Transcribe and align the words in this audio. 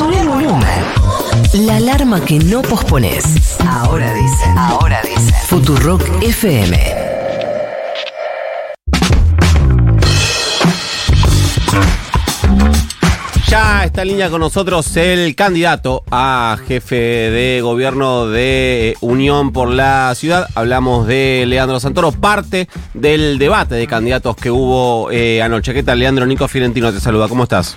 Sube 0.00 0.18
el 0.18 0.28
volumen. 0.28 0.66
La 1.66 1.76
alarma 1.76 2.24
que 2.24 2.38
no 2.38 2.62
pospones. 2.62 3.58
Ahora 3.68 4.14
dice, 4.14 4.44
ahora 4.56 5.02
dice. 5.02 5.30
Futurock 5.46 6.02
FM. 6.22 6.78
Ya 13.46 13.84
está 13.84 14.00
en 14.00 14.08
línea 14.08 14.30
con 14.30 14.40
nosotros 14.40 14.96
el 14.96 15.36
candidato 15.36 16.02
a 16.10 16.56
jefe 16.66 16.96
de 16.96 17.60
gobierno 17.60 18.26
de 18.26 18.96
Unión 19.02 19.52
por 19.52 19.68
la 19.68 20.14
Ciudad. 20.14 20.48
Hablamos 20.54 21.06
de 21.08 21.44
Leandro 21.46 21.78
Santoro, 21.78 22.10
parte 22.10 22.70
del 22.94 23.38
debate 23.38 23.74
de 23.74 23.86
candidatos 23.86 24.34
que 24.34 24.50
hubo 24.50 25.10
eh, 25.10 25.42
anoche. 25.42 25.74
¿Qué 25.74 25.82
tal, 25.82 25.98
Leandro? 25.98 26.24
Nico 26.24 26.48
Fiorentino 26.48 26.90
te 26.90 27.00
saluda. 27.00 27.28
¿Cómo 27.28 27.42
estás? 27.42 27.76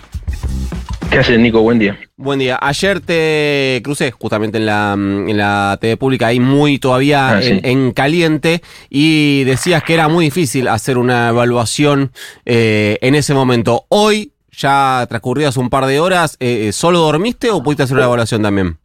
¿Qué 1.13 1.19
haces, 1.19 1.39
Nico? 1.39 1.61
Buen 1.61 1.77
día. 1.79 1.97
Buen 2.17 2.39
día. 2.39 2.57
Ayer 2.61 2.99
te 2.99 3.79
crucé 3.83 4.09
justamente 4.11 4.57
en 4.57 4.65
la, 4.65 4.93
en 4.93 5.37
la 5.37 5.77
TV 5.79 5.95
pública, 5.95 6.27
ahí 6.27 6.39
muy 6.39 6.79
todavía 6.79 7.37
Ah, 7.37 7.41
sí. 7.41 7.49
en, 7.51 7.65
en 7.65 7.91
caliente, 7.91 8.61
y 8.89 9.43
decías 9.43 9.83
que 9.83 9.93
era 9.93 10.07
muy 10.07 10.25
difícil 10.25 10.67
hacer 10.67 10.97
una 10.97 11.29
evaluación 11.29 12.11
eh, 12.45 12.97
en 13.01 13.13
ese 13.15 13.33
momento. 13.35 13.85
Hoy, 13.89 14.33
ya 14.51 15.05
transcurridas 15.07 15.55
un 15.57 15.69
par 15.69 15.85
de 15.85 15.99
horas, 15.99 16.35
eh, 16.39 16.71
¿solo 16.73 16.99
dormiste 16.99 17.51
o 17.51 17.61
pudiste 17.61 17.83
hacer 17.83 17.95
una 17.97 18.05
evaluación 18.05 18.41
también? 18.41 18.77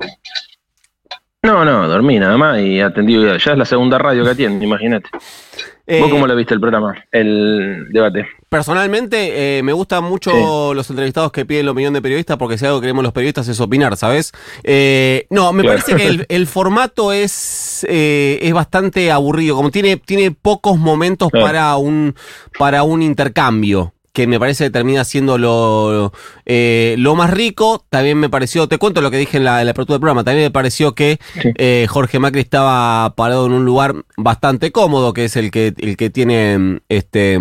No, 1.42 1.64
no, 1.64 1.88
dormí 1.88 2.18
nada 2.18 2.36
más 2.36 2.60
y 2.60 2.80
atendí. 2.80 3.14
Ya 3.22 3.36
es 3.52 3.58
la 3.58 3.64
segunda 3.64 3.96
radio 3.98 4.22
que 4.24 4.30
atiende, 4.30 4.64
imagínate. 4.66 5.08
Eh, 5.90 6.00
¿Vos 6.02 6.10
cómo 6.10 6.26
lo 6.26 6.36
viste 6.36 6.52
el 6.52 6.60
programa? 6.60 6.94
El 7.10 7.86
debate. 7.90 8.26
Personalmente, 8.50 9.58
eh, 9.58 9.62
me 9.62 9.72
gustan 9.72 10.04
mucho 10.04 10.30
Sí. 10.30 10.74
los 10.76 10.90
entrevistados 10.90 11.32
que 11.32 11.46
piden 11.46 11.64
la 11.64 11.72
opinión 11.72 11.94
de 11.94 12.02
periodistas, 12.02 12.36
porque 12.36 12.58
si 12.58 12.66
algo 12.66 12.78
que 12.78 12.84
queremos 12.84 13.02
los 13.02 13.12
periodistas 13.14 13.48
es 13.48 13.58
opinar, 13.58 13.96
¿sabes? 13.96 14.32
Eh, 14.64 15.26
no, 15.30 15.50
me 15.54 15.62
Claro. 15.62 15.78
parece 15.78 15.96
que 15.96 16.06
el, 16.08 16.26
el 16.28 16.46
formato 16.46 17.12
es, 17.12 17.86
eh, 17.88 18.38
es 18.42 18.52
bastante 18.52 19.10
aburrido, 19.10 19.56
como 19.56 19.70
tiene, 19.70 19.96
tiene 19.96 20.30
pocos 20.30 20.76
momentos 20.78 21.30
Claro. 21.30 21.46
para 21.46 21.76
un, 21.78 22.14
para 22.58 22.82
un 22.82 23.00
intercambio. 23.00 23.94
Que 24.18 24.26
me 24.26 24.40
parece 24.40 24.64
que 24.64 24.70
termina 24.70 25.04
siendo 25.04 25.38
lo, 25.38 26.12
eh, 26.44 26.96
lo 26.98 27.14
más 27.14 27.30
rico. 27.30 27.84
También 27.88 28.18
me 28.18 28.28
pareció, 28.28 28.66
te 28.66 28.76
cuento 28.76 29.00
lo 29.00 29.12
que 29.12 29.16
dije 29.16 29.36
en 29.36 29.44
la, 29.44 29.60
en 29.60 29.66
la 29.66 29.70
apertura 29.70 29.94
del 29.94 30.00
programa. 30.00 30.24
También 30.24 30.46
me 30.46 30.50
pareció 30.50 30.92
que 30.92 31.20
Sí. 31.40 31.50
eh, 31.56 31.86
Jorge 31.88 32.18
Macri 32.18 32.40
estaba 32.40 33.14
parado 33.14 33.46
en 33.46 33.52
un 33.52 33.64
lugar 33.64 33.94
bastante 34.16 34.72
cómodo, 34.72 35.12
que 35.12 35.26
es 35.26 35.36
el 35.36 35.52
que, 35.52 35.72
el 35.78 35.96
que 35.96 36.10
tiene 36.10 36.80
este 36.88 37.38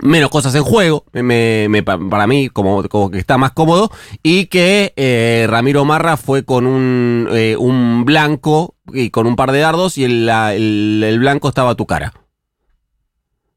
menos 0.00 0.30
cosas 0.30 0.54
en 0.54 0.62
juego, 0.62 1.04
me, 1.12 1.66
me- 1.68 1.82
pa- 1.82 1.98
para 1.98 2.28
mí 2.28 2.48
como, 2.50 2.88
como 2.88 3.10
que 3.10 3.18
está 3.18 3.36
más 3.36 3.50
cómodo, 3.50 3.90
y 4.22 4.46
que 4.46 4.92
eh, 4.94 5.46
Ramiro 5.50 5.84
Marra 5.84 6.16
fue 6.16 6.44
con 6.44 6.66
un, 6.66 7.26
eh, 7.32 7.56
un 7.58 8.04
blanco 8.04 8.76
y 8.94 9.10
con 9.10 9.26
un 9.26 9.34
par 9.34 9.50
de 9.50 9.58
dardos 9.58 9.98
y 9.98 10.04
el, 10.04 10.26
la- 10.26 10.54
el- 10.54 11.02
el 11.04 11.18
blanco 11.18 11.48
estaba 11.48 11.70
a 11.70 11.74
tu 11.74 11.86
cara. 11.86 12.12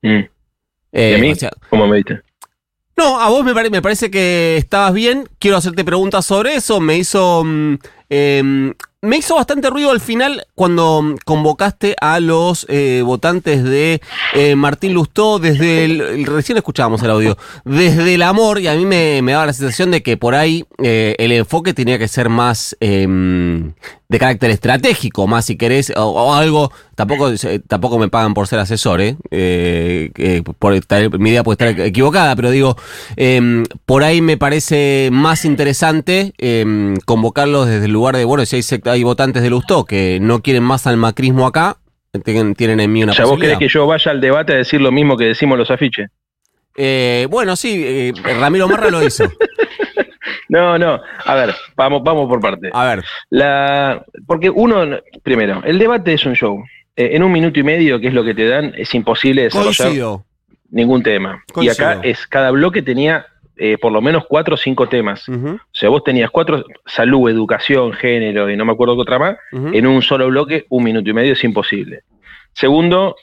Mm. 0.02 0.22
Eh, 0.96 1.12
¿Y 1.12 1.16
a 1.16 1.18
mí? 1.20 1.32
o 1.32 1.36
sea, 1.36 1.52
¿Cómo 1.70 1.88
me 1.88 1.98
viste? 1.98 2.22
No, 2.96 3.20
a 3.20 3.30
vos 3.30 3.44
me, 3.44 3.54
me 3.70 3.82
parece 3.82 4.12
que 4.12 4.58
estabas 4.58 4.94
bien. 4.94 5.28
Quiero 5.40 5.58
hacerte 5.58 5.84
preguntas 5.84 6.26
sobre 6.26 6.56
eso. 6.56 6.80
Me 6.80 6.98
hizo. 6.98 7.44
mm, 7.44 7.78
em, 8.10 8.74
me 9.04 9.18
hizo 9.18 9.36
bastante 9.36 9.70
ruido 9.70 9.92
al 9.92 10.00
final 10.00 10.48
cuando 10.56 11.16
convocaste 11.26 11.94
a 12.00 12.22
los 12.22 12.66
eh, 12.70 13.02
votantes 13.06 13.62
de 13.62 14.02
eh, 14.34 14.56
Martín 14.56 14.94
Lustó 14.94 15.40
desde 15.40 15.84
el, 15.84 16.26
Recién 16.26 16.58
escuchábamos 16.58 17.04
el 17.04 17.12
audio. 17.12 17.38
Desde 17.66 18.14
el 18.14 18.22
amor, 18.22 18.62
y 18.62 18.68
a 18.68 18.76
mí 18.76 18.86
me, 18.86 19.22
me 19.22 19.34
daba 19.34 19.48
la 19.48 19.54
sensación 19.54 19.92
de 19.92 20.02
que 20.02 20.16
por 20.16 20.36
ahí 20.36 20.64
eh, 20.82 21.16
el 21.20 21.34
enfoque 21.34 21.74
tenía 21.74 22.00
que 22.00 22.08
ser 22.08 22.30
más 22.30 22.78
em, 22.80 23.74
de 24.08 24.20
carácter 24.20 24.52
estratégico, 24.52 25.28
más 25.28 25.46
si 25.46 25.58
querés, 25.58 25.92
o, 25.98 26.34
algo. 26.34 26.72
Tampoco, 26.96 27.30
eh, 27.30 27.60
tampoco 27.68 27.98
me 28.00 28.08
pagan 28.08 28.34
por 28.34 28.48
ser 28.48 28.60
asesor, 28.60 29.02
por 30.60 30.74
estar- 30.76 31.20
mi 31.20 31.32
idea 31.32 31.44
puede 31.44 31.68
estar 31.68 31.86
equivocada, 31.88 32.36
pero 32.38 32.52
digo, 32.52 32.78
em, 33.18 33.66
por 33.86 34.04
ahí 34.04 34.22
me 34.22 34.38
parece 34.38 35.10
más 35.12 35.44
interesante 35.44 36.34
convocarlos 37.06 37.68
desde 37.68 37.88
lugar 37.94 38.16
de, 38.18 38.26
bueno, 38.26 38.46
si 38.46 38.58
hay, 38.58 38.64
hay 38.86 39.04
votantes 39.04 39.42
de 39.42 39.50
Lustó 39.50 39.86
que 39.86 40.20
no 40.22 40.42
quieren 40.42 40.64
más 40.64 40.88
al 40.88 40.98
macrismo 40.98 41.48
acá, 41.48 41.78
tienen, 42.24 42.54
tienen 42.54 42.80
en 42.80 42.92
mí 42.92 43.04
una 43.04 43.14
O 43.14 43.16
sea, 43.16 43.26
¿vos 43.26 43.40
querés 43.40 43.58
que 43.58 43.68
yo 43.68 43.88
vaya 43.88 44.12
al 44.12 44.22
debate 44.22 44.54
a 44.54 44.58
decir 44.58 44.82
lo 44.82 44.92
mismo 44.92 45.18
que 45.18 45.26
decimos 45.26 45.58
los 45.58 45.72
afiches? 45.72 46.10
Eh, 46.76 47.28
bueno, 47.30 47.56
sí, 47.56 47.84
eh, 47.86 48.14
Ramiro 48.40 48.68
Marra 48.68 48.90
lo 48.90 49.04
hizo. 49.04 49.26
No, 50.50 50.78
no. 50.78 51.02
A 51.26 51.34
ver, 51.34 51.56
vamos, 51.76 52.04
vamos 52.04 52.28
por 52.28 52.40
parte. 52.40 52.70
A 52.74 52.86
ver, 52.86 53.04
La, 53.32 54.06
porque 54.28 54.52
uno, 54.52 55.00
primero, 55.24 55.64
el 55.66 55.80
debate 55.80 56.14
es 56.14 56.26
un 56.28 56.36
show. 56.36 56.64
Eh, 56.96 57.12
en 57.14 57.24
un 57.24 57.32
minuto 57.32 57.60
y 57.60 57.64
medio, 57.64 58.00
que 58.00 58.10
es 58.10 58.14
lo 58.14 58.24
que 58.24 58.36
te 58.36 58.48
dan, 58.48 58.72
es 58.78 58.94
imposible 58.94 59.44
desarrollar 59.44 59.88
coincido. 59.88 60.26
ningún 60.70 61.02
tema. 61.02 61.44
Y 61.60 61.70
acá 61.70 62.02
es 62.04 62.28
cada 62.28 62.52
bloque 62.52 62.84
tenía 62.84 63.26
eh, 63.56 63.78
por 63.78 63.92
lo 63.92 64.02
menos 64.02 64.26
cuatro 64.28 64.56
o 64.56 64.58
cinco 64.58 64.90
temas. 64.90 65.28
O 65.30 65.60
sea, 65.72 65.90
vos 65.90 66.04
tenías 66.04 66.32
cuatro, 66.32 66.66
salud, 66.86 67.30
educación, 67.30 67.94
género 67.94 68.50
y 68.50 68.58
no 68.58 68.66
me 68.66 68.72
acuerdo 68.72 68.96
qué 68.96 69.02
otra 69.02 69.20
más, 69.20 69.38
en 69.52 69.86
un 69.86 70.02
solo 70.02 70.28
bloque, 70.28 70.66
un 70.70 70.84
minuto 70.84 71.10
y 71.10 71.14
medio 71.14 71.34
es 71.34 71.44
imposible. 71.44 72.02
Segundo, 72.54 73.16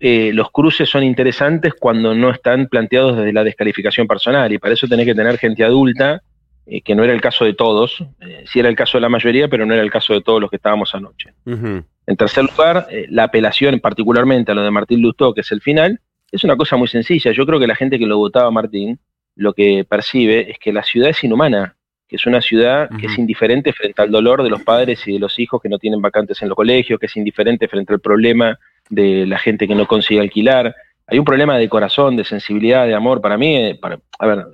eh, 0.00 0.32
los 0.32 0.50
cruces 0.50 0.88
son 0.90 1.04
interesantes 1.04 1.74
cuando 1.74 2.14
no 2.14 2.30
están 2.30 2.66
planteados 2.66 3.16
desde 3.16 3.32
la 3.32 3.44
descalificación 3.44 4.06
personal 4.06 4.52
y 4.52 4.58
para 4.58 4.74
eso 4.74 4.88
tenés 4.88 5.06
que 5.06 5.14
tener 5.14 5.38
gente 5.38 5.62
adulta, 5.64 6.22
eh, 6.66 6.80
que 6.80 6.94
no 6.96 7.04
era 7.04 7.12
el 7.12 7.20
caso 7.20 7.44
de 7.44 7.54
todos, 7.54 8.04
sí 8.46 8.58
era 8.58 8.68
el 8.68 8.76
caso 8.76 8.98
de 8.98 9.02
la 9.02 9.08
mayoría, 9.08 9.48
pero 9.48 9.66
no 9.66 9.74
era 9.74 9.82
el 9.82 9.90
caso 9.90 10.14
de 10.14 10.20
todos 10.20 10.40
los 10.40 10.50
que 10.50 10.56
estábamos 10.56 10.94
anoche. 10.94 11.32
En 11.44 12.16
tercer 12.16 12.44
lugar, 12.44 12.88
la 13.08 13.24
apelación 13.24 13.78
particularmente 13.78 14.50
a 14.50 14.54
lo 14.54 14.62
de 14.62 14.70
Martín 14.70 15.00
Lustó, 15.00 15.32
que 15.32 15.42
es 15.42 15.52
el 15.52 15.60
final, 15.60 16.00
es 16.30 16.44
una 16.44 16.56
cosa 16.56 16.76
muy 16.76 16.88
sencilla. 16.88 17.32
Yo 17.32 17.46
creo 17.46 17.58
que 17.60 17.66
la 17.66 17.76
gente 17.76 17.98
que 17.98 18.06
lo 18.06 18.18
votaba 18.18 18.48
a 18.48 18.50
Martín, 18.50 18.98
lo 19.36 19.52
que 19.52 19.84
percibe 19.88 20.50
es 20.50 20.58
que 20.58 20.72
la 20.72 20.82
ciudad 20.82 21.10
es 21.10 21.22
inhumana, 21.22 21.76
que 22.08 22.16
es 22.16 22.26
una 22.26 22.40
ciudad 22.40 22.88
que 23.00 23.06
es 23.06 23.18
indiferente 23.18 23.72
frente 23.72 24.00
al 24.00 24.10
dolor 24.10 24.42
de 24.42 24.50
los 24.50 24.62
padres 24.62 25.06
y 25.06 25.14
de 25.14 25.18
los 25.18 25.38
hijos 25.38 25.60
que 25.60 25.68
no 25.68 25.78
tienen 25.78 26.00
vacantes 26.00 26.40
en 26.42 26.48
los 26.48 26.56
colegios, 26.56 26.98
que 26.98 27.06
es 27.06 27.16
indiferente 27.16 27.68
frente 27.68 27.92
al 27.92 28.00
problema 28.00 28.58
de 28.88 29.26
la 29.26 29.38
gente 29.38 29.66
que 29.66 29.74
no 29.74 29.86
consigue 29.86 30.20
alquilar. 30.20 30.74
Hay 31.06 31.18
un 31.18 31.24
problema 31.24 31.58
de 31.58 31.68
corazón, 31.68 32.16
de 32.16 32.24
sensibilidad, 32.24 32.86
de 32.86 32.94
amor. 32.94 33.20
Para 33.20 33.36
mí, 33.36 33.56
eh, 33.56 33.78
para, 33.80 33.98
a 34.18 34.26
ver, 34.26 34.46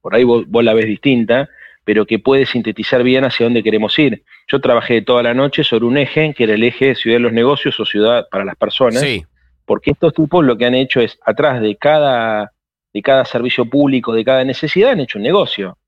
por 0.00 0.14
ahí 0.14 0.24
vos, 0.24 0.44
vos 0.46 0.62
la 0.62 0.74
ves 0.74 0.86
distinta, 0.86 1.48
pero 1.84 2.06
que 2.06 2.18
puede 2.18 2.46
sintetizar 2.46 3.02
bien 3.02 3.24
hacia 3.24 3.44
dónde 3.44 3.62
queremos 3.62 3.98
ir. 3.98 4.22
Yo 4.46 4.60
trabajé 4.60 5.02
toda 5.02 5.22
la 5.22 5.34
noche 5.34 5.64
sobre 5.64 5.86
un 5.86 5.96
eje, 5.96 6.34
que 6.34 6.44
era 6.44 6.54
el 6.54 6.62
eje 6.62 6.94
ciudad 6.94 7.16
de 7.16 7.20
los 7.20 7.32
negocios 7.32 7.80
o 7.80 7.84
ciudad 7.84 8.26
para 8.30 8.44
las 8.44 8.56
personas, 8.56 9.00
Sí. 9.00 9.24
porque 9.64 9.92
estos 9.92 10.12
tipos 10.14 10.44
lo 10.44 10.56
que 10.56 10.66
han 10.66 10.74
hecho 10.74 11.00
es, 11.00 11.18
atrás 11.24 11.60
de 11.60 11.76
cada, 11.76 12.52
de 12.92 13.02
cada 13.02 13.24
servicio 13.24 13.64
público, 13.66 14.12
de 14.12 14.24
cada 14.24 14.44
necesidad, 14.44 14.90
han 14.90 15.00
hecho 15.00 15.18
un 15.18 15.24
negocio. 15.24 15.78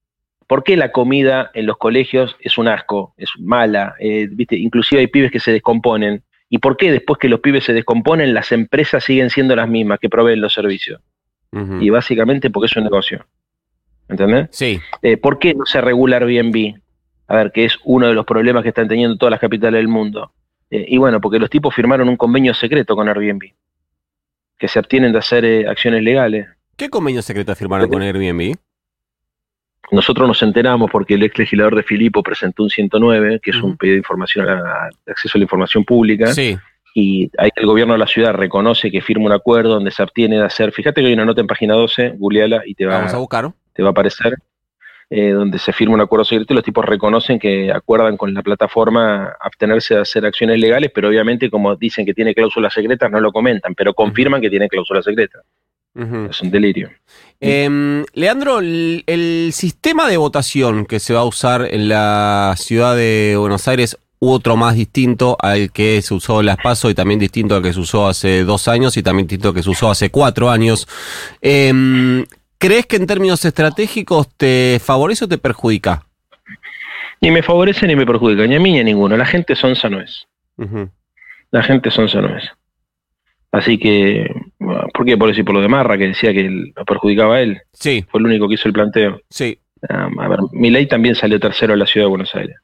¿Por 0.47 0.65
qué 0.65 0.77
la 0.77 0.93
comida 0.93 1.51
en 1.55 1.67
los 1.67 1.79
colegios 1.79 2.37
es 2.41 2.59
un 2.59 2.69
asco, 2.69 3.15
es 3.17 3.31
mala? 3.39 3.95
Eh, 3.99 4.29
¿viste? 4.31 4.57
Inclusive 4.57 5.01
hay 5.01 5.07
pibes 5.07 5.31
que 5.31 5.41
se 5.41 5.53
descomponen. 5.53 6.23
¿Y 6.49 6.59
por 6.59 6.77
qué 6.77 6.93
después 6.93 7.19
que 7.19 7.29
los 7.29 7.41
pibes 7.41 7.65
se 7.65 7.73
descomponen, 7.73 8.35
las 8.35 8.53
empresas 8.53 9.03
siguen 9.05 9.31
siendo 9.31 9.57
las 9.57 9.69
mismas 9.69 9.99
que 9.99 10.11
proveen 10.11 10.41
los 10.41 10.53
servicios? 10.53 11.01
Y 11.81 11.91
básicamente 11.91 12.49
porque 12.49 12.67
es 12.67 12.77
un 12.77 12.85
negocio. 12.85 13.27
¿Entendés? 14.09 14.49
Sí. 14.53 14.81
Eh, 15.03 15.17
¿Por 15.19 15.39
qué 15.39 15.55
no 15.55 15.67
se 15.67 15.81
regula 15.81 16.17
Airbnb? 16.17 16.81
A 17.29 17.37
ver, 17.37 17.53
que 17.53 17.65
es 17.65 17.79
uno 17.85 18.09
de 18.09 18.15
los 18.15 18.25
problemas 18.25 18.63
que 18.63 18.71
están 18.71 18.89
teniendo 18.89 19.17
todas 19.17 19.31
las 19.31 19.41
capitales 19.41 19.79
del 19.79 19.89
mundo. 19.89 20.33
Eh, 20.71 20.87
y 20.89 20.99
bueno, 20.99 21.21
porque 21.21 21.39
los 21.39 21.51
tipos 21.51 21.75
firmaron 21.75 22.09
un 22.09 22.17
convenio 22.17 22.55
secreto 22.55 22.97
con 22.97 23.09
Airbnb, 23.09 23.53
que 24.59 24.69
se 24.69 24.79
abstienen 24.79 25.13
de 25.13 25.19
hacer 25.19 25.45
eh, 25.45 25.69
acciones 25.69 26.03
legales. 26.03 26.49
¿Qué 26.77 26.89
convenio 26.89 27.23
secreto 27.23 27.55
firmaron 27.55 27.89
con 27.89 28.03
Airbnb? 28.03 28.55
Nosotros 29.91 30.27
nos 30.27 30.43
enteramos 30.43 30.91
porque 30.91 31.15
el 31.15 31.23
ex 31.23 31.39
legislador 31.39 31.77
de 31.77 31.83
Filipo 31.83 32.23
presentó 32.23 32.63
un 32.63 32.71
109, 32.71 33.41
que 33.43 33.51
es 33.51 33.57
un 33.63 33.77
pedido 33.77 33.95
de 33.95 33.99
información, 33.99 34.49
a- 34.49 34.89
de 35.05 35.13
acceso 35.13 35.37
a 35.37 35.39
la 35.39 35.43
información 35.45 35.85
pública, 35.85 36.29
Sí. 36.29 36.57
y 36.95 37.31
ahí 37.37 37.51
el 37.57 37.67
gobierno 37.67 37.93
de 37.93 37.99
la 37.99 38.07
ciudad 38.07 38.33
reconoce 38.33 38.91
que 38.91 39.03
firma 39.03 39.27
un 39.27 39.33
acuerdo 39.33 39.71
donde 39.75 39.91
se 39.91 40.03
abstiene 40.03 40.37
de 40.39 40.45
hacer, 40.45 40.73
fíjate 40.73 41.03
que 41.03 41.09
hay 41.09 41.13
una 41.13 41.27
nota 41.27 41.43
en 41.43 41.47
página 41.47 41.75
12, 41.75 42.15
googleala 42.17 42.63
y 42.65 42.75
te 42.75 42.87
va, 42.87 42.99
Vamos 42.99 43.13
a 43.13 43.19
buscar. 43.19 43.53
te 43.75 43.83
va 43.83 43.91
a 43.91 43.93
aparecer, 43.93 44.37
eh, 45.11 45.31
donde 45.33 45.59
se 45.59 45.75
firma 45.75 45.95
un 45.95 46.01
acuerdo 46.01 46.25
secreto 46.25 46.55
y 46.55 46.57
los 46.57 46.65
tipos 46.65 46.87
reconocen 46.87 47.39
que 47.39 47.71
acuerdan 47.71 48.17
con 48.17 48.33
la 48.33 48.41
plataforma 48.43 49.35
abstenerse 49.43 49.95
de 49.97 50.01
hacer 50.01 50.25
acciones 50.25 50.59
legales, 50.59 50.91
pero 50.95 51.09
obviamente 51.09 51.51
como 51.51 51.77
dicen 51.77 52.07
que 52.07 52.15
tiene 52.15 52.35
cláusulas 52.35 52.73
secretas 52.73 53.11
no 53.11 53.21
lo 53.21 53.31
comentan, 53.31 53.75
pero 53.75 53.93
confirman 53.93 54.41
que 54.41 54.49
tiene 54.49 54.69
cláusulas 54.69 55.05
secretas. 55.05 55.43
Es 55.95 56.41
un 56.41 56.51
delirio. 56.51 56.91
Em, 57.39 58.05
Leandro, 58.15 58.61
el, 58.61 59.05
el 59.07 59.51
sistema 59.53 60.09
de 60.09 60.17
votación 60.17 60.87
que 60.87 61.01
se 61.01 61.13
va 61.13 61.21
a 61.21 61.25
usar 61.25 61.69
en 61.71 61.89
la 61.89 62.55
ciudad 62.57 62.97
de 62.97 63.35
Buenos 63.37 63.69
Aires, 63.69 63.99
otro 64.19 64.57
más 64.57 64.77
distinto 64.77 65.37
al 65.41 65.73
que 65.73 66.01
se 66.01 66.15
usó 66.15 66.41
en 66.41 66.47
Las 66.47 66.57
Paso 66.59 66.89
y 66.89 66.95
también 66.95 67.19
distinto 67.19 67.57
al 67.57 67.63
que 67.63 67.73
se 67.73 67.81
usó 67.81 68.07
hace 68.07 68.45
dos 68.45 68.69
años 68.69 68.97
y 68.97 69.03
también 69.03 69.27
distinto 69.27 69.49
al 69.49 69.55
que 69.55 69.65
se 69.65 69.71
usó 69.71 69.91
hace 69.91 70.11
cuatro 70.11 70.49
años. 70.49 70.87
Em, 71.41 72.25
¿Crees 72.57 72.87
que 72.87 72.97
en 72.97 73.09
términos 73.09 73.45
estratégicos 73.45 74.29
te 74.37 74.81
favorece 74.83 75.25
o 75.25 75.29
te 75.29 75.39
perjudica? 75.39 76.05
Ni 77.21 77.33
me 77.33 77.43
favorece 77.43 77.87
ni 77.89 77.97
me 77.97 78.07
perjudica, 78.07 78.47
ni 78.47 78.55
a 78.55 78.61
mí 78.61 78.73
ni 78.73 78.79
a 78.79 78.85
ninguno. 78.85 79.17
La 79.17 79.27
gente 79.27 79.57
sonsa 79.57 79.89
no 79.89 80.01
es. 80.01 80.29
La 81.51 81.63
gente 81.65 81.91
sonsa 81.91 82.21
no 82.21 82.37
es. 82.37 82.45
Así 83.53 83.77
que, 83.77 84.35
¿por 84.59 85.05
qué? 85.05 85.19
Por 85.19 85.29
decir 85.29 85.45
por 85.45 85.55
lo 85.55 85.61
de 85.61 85.69
Marra, 85.69 85.99
que 85.99 86.09
decía 86.09 86.33
que 86.33 86.73
lo 86.75 86.85
perjudicaba 86.87 87.37
a 87.37 87.43
él. 87.43 87.61
Sí. 87.75 88.05
Fue 88.11 88.19
el 88.19 88.27
único 88.27 88.49
que 88.49 88.55
hizo 88.55 88.67
el 88.67 88.75
planteo. 88.75 89.21
Sí. 89.29 89.59
a 89.89 90.29
ver, 90.29 90.39
ley 90.53 90.87
también 90.87 91.15
salió 91.15 91.39
tercero 91.39 91.75
en 91.75 91.79
la 91.79 91.87
ciudad 91.87 92.07
de 92.07 92.11
Buenos 92.11 92.35
Aires. 92.35 92.57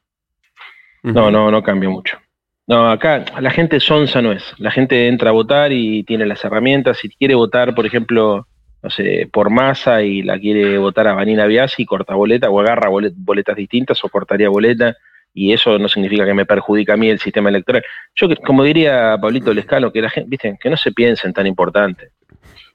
No, 1.03 1.29
no, 1.29 1.51
no 1.51 1.61
cambia 1.61 1.89
mucho. 1.89 2.17
No, 2.67 2.89
acá 2.89 3.23
la 3.39 3.51
gente 3.51 3.79
sonsa 3.79 4.21
no 4.21 4.31
es. 4.31 4.43
La 4.57 4.71
gente 4.71 5.07
entra 5.07 5.29
a 5.29 5.33
votar 5.33 5.71
y 5.71 6.03
tiene 6.03 6.25
las 6.25 6.43
herramientas. 6.43 6.97
Si 6.97 7.09
quiere 7.09 7.35
votar, 7.35 7.75
por 7.75 7.85
ejemplo, 7.85 8.47
no 8.81 8.89
sé, 8.89 9.29
por 9.31 9.51
masa 9.51 10.01
y 10.01 10.23
la 10.23 10.39
quiere 10.39 10.77
votar 10.79 11.07
a 11.07 11.13
Vanina 11.13 11.45
Biasi, 11.45 11.85
corta 11.85 12.15
boleta 12.15 12.49
o 12.49 12.59
agarra 12.59 12.89
boletas 12.89 13.55
distintas 13.55 14.03
o 14.03 14.09
cortaría 14.09 14.49
boleta 14.49 14.97
y 15.39 15.53
eso 15.53 15.79
no 15.79 15.87
significa 15.87 16.25
que 16.25 16.33
me 16.33 16.45
perjudique 16.45 16.91
a 16.91 16.97
mí 16.97 17.09
el 17.09 17.17
sistema 17.17 17.47
electoral. 17.47 17.81
Yo, 18.13 18.27
como 18.45 18.61
diría 18.61 19.17
Pablito 19.21 19.53
Lescano, 19.53 19.89
que 19.89 20.01
la 20.01 20.09
gente, 20.09 20.29
viste, 20.29 20.57
que 20.61 20.69
no 20.69 20.75
se 20.75 20.91
piensen 20.91 21.31
tan 21.31 21.47
importante. 21.47 22.09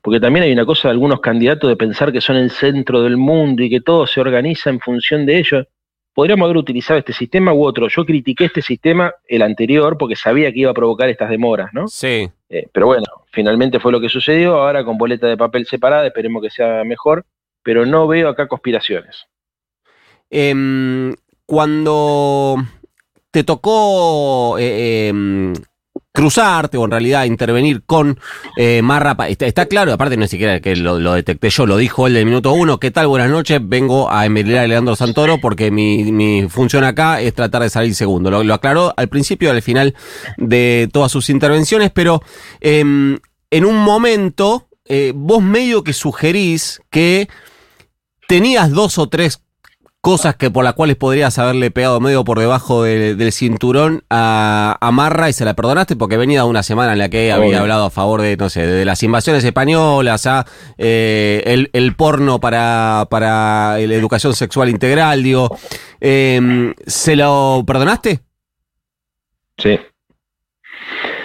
Porque 0.01 0.19
también 0.19 0.45
hay 0.45 0.53
una 0.53 0.65
cosa 0.65 0.89
de 0.89 0.93
algunos 0.93 1.21
candidatos 1.21 1.69
de 1.69 1.77
pensar 1.77 2.11
que 2.11 2.23
son 2.23 2.37
el 2.37 2.51
centro 2.51 3.03
del 3.03 3.19
mundo 3.19 3.63
y 3.63 3.69
que 3.69 3.83
todo 3.83 4.07
se 4.07 4.19
organiza 4.19 4.71
en 4.71 4.81
función 4.81 5.27
de 5.27 5.41
ellos. 5.41 5.67
Podríamos 6.15 6.47
haber 6.47 6.57
utilizado 6.57 6.99
este 6.99 7.13
sistema 7.13 7.53
u 7.53 7.67
otro. 7.67 7.87
Yo 7.89 8.07
critiqué 8.07 8.47
este 8.47 8.63
sistema, 8.63 9.13
el 9.29 9.43
anterior, 9.43 9.99
porque 9.99 10.17
sabía 10.17 10.51
que 10.51 10.61
iba 10.61 10.71
a 10.71 10.75
provocar 10.75 11.11
estas 11.11 11.29
demoras, 11.29 11.69
¿no? 11.75 11.87
Sí. 11.87 12.31
Eh, 12.49 12.67
pero 12.73 12.87
bueno, 12.87 13.05
finalmente 13.31 13.79
fue 13.79 13.93
lo 13.93 14.01
que 14.01 14.09
sucedió. 14.09 14.57
Ahora 14.57 14.85
con 14.85 14.97
boleta 14.97 15.27
de 15.27 15.37
papel 15.37 15.67
separada, 15.67 16.07
esperemos 16.07 16.43
que 16.43 16.49
sea 16.49 16.83
mejor. 16.85 17.27
Pero 17.63 17.85
no 17.85 18.07
veo 18.07 18.31
acá 18.31 18.49
conspiraciones. 18.49 19.27
Eh, 20.31 21.15
cuando 21.47 22.65
te 23.31 23.45
tocó 23.45 24.57
eh, 24.59 25.09
em, 25.09 25.53
cruzarte 26.13 26.77
o 26.77 26.85
en 26.85 26.93
realidad 26.93 27.25
intervenir 27.25 27.83
con 27.85 28.19
eh, 28.57 28.81
Marra, 28.83 29.17
está, 29.29 29.67
claro, 29.67 29.93
aparte 29.93 30.17
no 30.17 30.25
es 30.25 30.31
siquiera 30.31 30.61
que 30.61 30.77
lo, 30.77 31.13
detecté 31.13 31.51
yo, 31.51 31.67
lo 31.67 31.77
dijo 31.77 32.07
él 32.07 32.15
del 32.15 32.27
minuto 32.27 32.53
uno, 32.53 32.79
¿qué 32.79 32.93
tal? 32.93 33.09
Buenas 33.09 33.31
noches, 33.31 33.61
vengo 33.61 34.11
a 34.11 34.25
envenenar 34.25 34.65
a 34.65 34.67
Leandro 34.69 34.95
Santoro 34.95 35.41
porque 35.41 35.73
mi, 35.73 36.47
función 36.49 36.85
acá 36.85 37.21
es 37.21 37.35
tratar 37.35 37.63
de 37.63 37.71
salir 37.71 37.95
segundo. 37.97 38.31
Lo, 38.31 38.55
aclaró 38.55 38.95
al 38.97 39.09
principio 39.09 39.49
y 39.49 39.57
al 39.57 39.63
final 39.63 39.95
de 40.37 40.89
todas 40.93 41.11
sus 41.11 41.31
intervenciones, 41.31 41.91
pero 41.91 42.23
em, 42.61 43.19
en 43.51 43.65
un 43.65 43.79
momento 43.79 44.69
eh, 44.85 45.13
vos 45.15 45.43
medio 45.43 45.83
que 45.83 45.93
sugerís 45.93 46.81
que 46.91 47.29
tenías 48.29 48.71
dos 48.71 48.99
o 48.99 49.09
tres 49.09 49.44
cosas 50.05 50.37
que 50.37 50.51
por 50.51 50.65
las 50.65 50.75
cuales 50.75 50.97
podrías 50.97 51.39
haberle 51.39 51.71
pegado 51.71 51.99
medio 51.99 52.25
por 52.25 52.39
debajo 52.39 52.83
del 52.83 53.33
cinturón 53.33 54.05
a, 54.11 54.91
Marra 54.93 55.31
y 55.31 55.33
se 55.33 55.47
la 55.47 55.55
perdonaste 55.55 55.97
porque 55.97 56.19
venía 56.19 56.45
una 56.45 56.63
semana 56.63 56.93
en 56.93 56.99
la 56.99 57.09
que 57.09 57.33
había 57.33 57.59
hablado 57.59 57.87
a 57.87 57.91
favor 57.91 58.21
de, 58.21 58.37
no 58.37 58.51
sé, 58.51 58.67
de 58.67 58.85
las 58.85 59.03
invasiones 59.03 59.43
españolas, 59.43 60.27
a 60.27 60.45
eh, 60.77 61.69
el, 61.73 61.97
porno 61.97 62.39
para, 62.39 63.07
para 63.09 63.79
la 63.79 63.95
educación 63.95 64.35
sexual 64.35 64.69
integral, 64.69 65.23
digo. 65.23 65.57
Em, 66.01 66.75
¿Se 66.87 67.17
lo 67.17 67.65
perdonaste? 67.67 68.21
Sí. 69.57 69.79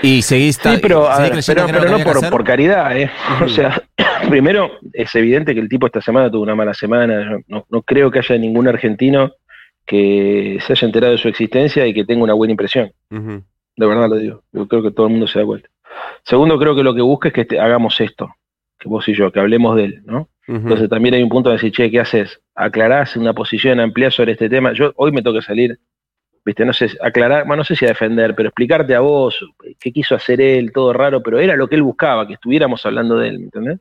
Y 0.01 0.21
seguiste. 0.21 0.75
Sí, 0.75 0.79
pero, 0.81 1.07
pero, 1.45 1.97
no, 1.97 2.03
por, 2.03 2.29
por, 2.29 2.43
caridad, 2.43 2.97
¿eh? 2.97 3.09
O 3.43 3.47
sea, 3.49 3.81
primero, 4.29 4.71
es 4.93 5.13
evidente 5.15 5.53
que 5.53 5.59
el 5.59 5.69
tipo 5.69 5.85
esta 5.85 6.01
semana 6.01 6.31
tuvo 6.31 6.43
una 6.43 6.55
mala 6.55 6.73
semana. 6.73 7.39
No, 7.47 7.65
no, 7.69 7.81
creo 7.81 8.09
que 8.09 8.19
haya 8.19 8.37
ningún 8.37 8.67
argentino 8.67 9.33
que 9.85 10.59
se 10.65 10.73
haya 10.73 10.85
enterado 10.85 11.13
de 11.13 11.17
su 11.17 11.27
existencia 11.27 11.85
y 11.87 11.93
que 11.93 12.05
tenga 12.05 12.23
una 12.23 12.33
buena 12.33 12.51
impresión. 12.51 12.91
De 13.09 13.85
verdad 13.85 14.09
lo 14.09 14.17
digo. 14.17 14.43
Yo 14.51 14.67
creo 14.67 14.83
que 14.83 14.91
todo 14.91 15.07
el 15.07 15.13
mundo 15.13 15.27
se 15.27 15.39
da 15.39 15.45
cuenta. 15.45 15.69
Segundo, 16.23 16.59
creo 16.59 16.75
que 16.75 16.83
lo 16.83 16.93
que 16.93 17.01
busca 17.01 17.29
es 17.29 17.33
que 17.33 17.41
este, 17.41 17.59
hagamos 17.59 17.99
esto, 17.99 18.29
que 18.77 18.87
vos 18.87 19.07
y 19.07 19.15
yo, 19.15 19.31
que 19.31 19.39
hablemos 19.39 19.75
de 19.75 19.85
él, 19.85 20.01
¿no? 20.05 20.29
Entonces 20.47 20.89
también 20.89 21.13
hay 21.13 21.21
un 21.21 21.29
punto 21.29 21.49
de 21.49 21.57
decir, 21.57 21.71
che, 21.71 21.91
¿qué 21.91 21.99
haces? 21.99 22.41
¿Aclarás 22.55 23.15
una 23.15 23.33
posición 23.33 23.79
amplia 23.79 24.09
sobre 24.09 24.31
este 24.31 24.49
tema? 24.49 24.73
Yo 24.73 24.93
hoy 24.95 25.11
me 25.11 25.21
toca 25.21 25.41
salir 25.41 25.77
viste, 26.45 26.65
no 26.65 26.73
sé, 26.73 26.89
aclarar, 27.01 27.45
bueno, 27.45 27.57
no 27.61 27.63
sé 27.63 27.75
si 27.75 27.85
a 27.85 27.89
defender, 27.89 28.35
pero 28.35 28.49
explicarte 28.49 28.95
a 28.95 28.99
vos 28.99 29.39
qué 29.79 29.91
quiso 29.91 30.15
hacer 30.15 30.41
él, 30.41 30.71
todo 30.71 30.93
raro, 30.93 31.21
pero 31.21 31.39
era 31.39 31.55
lo 31.55 31.67
que 31.67 31.75
él 31.75 31.83
buscaba, 31.83 32.27
que 32.27 32.33
estuviéramos 32.33 32.85
hablando 32.85 33.17
de 33.17 33.29
él, 33.29 33.39
¿me 33.39 33.45
entendés? 33.45 33.79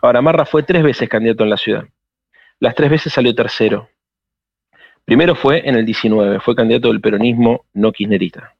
Ahora, 0.00 0.22
Marra 0.22 0.44
fue 0.44 0.62
tres 0.62 0.82
veces 0.82 1.08
candidato 1.08 1.44
en 1.44 1.50
la 1.50 1.56
ciudad. 1.56 1.84
Las 2.60 2.74
tres 2.74 2.90
veces 2.90 3.12
salió 3.12 3.34
tercero. 3.34 3.88
Primero 5.04 5.34
fue 5.34 5.68
en 5.68 5.74
el 5.74 5.84
19, 5.84 6.40
fue 6.40 6.54
candidato 6.54 6.88
del 6.88 7.00
peronismo 7.00 7.66
no 7.74 7.92
kirchnerista. 7.92 8.54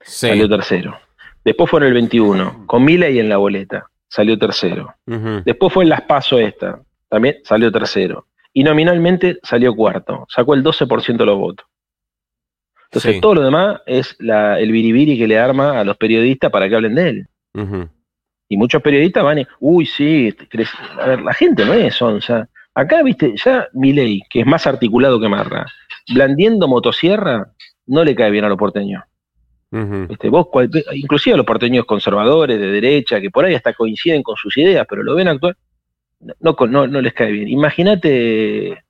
Salió 0.00 0.48
tercero. 0.48 0.98
Después 1.44 1.70
fue 1.70 1.80
en 1.80 1.86
el 1.86 1.92
21, 1.94 2.66
con 2.66 2.84
Mila 2.84 3.08
y 3.08 3.18
en 3.18 3.28
la 3.28 3.38
boleta, 3.38 3.88
salió 4.06 4.38
tercero. 4.38 4.94
Después 5.44 5.72
fue 5.72 5.84
en 5.84 5.90
Las 5.90 6.02
Paso 6.02 6.38
esta, 6.38 6.80
también 7.08 7.36
salió 7.42 7.72
tercero. 7.72 8.26
Y 8.52 8.62
nominalmente 8.64 9.38
salió 9.42 9.74
cuarto, 9.74 10.26
sacó 10.28 10.54
el 10.54 10.62
12% 10.62 11.16
de 11.16 11.26
los 11.26 11.38
votos. 11.38 11.66
Entonces, 12.90 13.20
todo 13.20 13.34
lo 13.34 13.42
demás 13.42 13.80
es 13.86 14.16
la, 14.18 14.58
el 14.58 14.72
biribiri 14.72 15.18
que 15.18 15.28
le 15.28 15.38
arma 15.38 15.78
a 15.78 15.84
los 15.84 15.96
periodistas 15.98 16.50
para 16.50 16.68
que 16.68 16.74
hablen 16.74 16.94
de 16.94 17.08
él. 17.08 17.26
Y 18.48 18.56
muchos 18.56 18.80
periodistas 18.80 19.22
van 19.22 19.40
y, 19.40 19.46
uy, 19.60 19.84
sí, 19.84 20.34
a 20.98 21.06
ver, 21.06 21.20
la 21.20 21.34
gente 21.34 21.66
no 21.66 21.74
es 21.74 22.00
onza. 22.00 22.48
Acá, 22.74 23.02
viste, 23.02 23.34
ya 23.36 23.68
ley, 23.74 24.22
que 24.30 24.40
es 24.40 24.46
más 24.46 24.66
articulado 24.66 25.20
que 25.20 25.28
Marra, 25.28 25.66
blandiendo 26.14 26.66
motosierra, 26.66 27.52
no 27.86 28.04
le 28.04 28.14
cae 28.14 28.30
bien 28.30 28.44
a 28.44 28.48
los 28.48 28.56
porteños. 28.56 29.02
este, 30.08 30.30
vos, 30.30 30.46
inclusive 30.94 31.34
a 31.34 31.36
los 31.36 31.44
porteños 31.44 31.84
conservadores, 31.84 32.58
de 32.58 32.68
derecha, 32.68 33.20
que 33.20 33.30
por 33.30 33.44
ahí 33.44 33.54
hasta 33.54 33.74
coinciden 33.74 34.22
con 34.22 34.36
sus 34.36 34.56
ideas, 34.56 34.86
pero 34.88 35.02
lo 35.02 35.14
ven 35.14 35.28
actuar, 35.28 35.56
no, 36.40 36.56
no, 36.68 36.86
no 36.86 37.00
les 37.02 37.12
cae 37.12 37.32
bien. 37.32 37.48
Imagínate 37.48 38.82